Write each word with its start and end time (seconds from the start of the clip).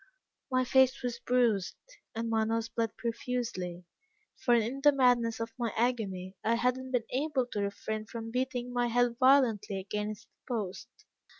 My 0.49 0.63
face 0.65 1.03
was 1.03 1.19
bruised, 1.19 1.75
and 2.15 2.27
my 2.27 2.43
nose 2.43 2.69
bled 2.69 2.97
profusely, 2.97 3.85
for 4.35 4.55
in 4.55 4.81
the 4.81 4.91
madness 4.91 5.39
of 5.39 5.53
my 5.59 5.71
agony, 5.77 6.35
I 6.43 6.55
had 6.55 6.75
not 6.75 6.89
been 6.91 7.03
able 7.11 7.45
to 7.51 7.61
refrain 7.61 8.07
from 8.07 8.31
beating 8.31 8.73
my 8.73 8.87
head 8.87 9.17
violently 9.19 9.77
against 9.77 10.23
the 10.27 10.53
post. 10.55 10.87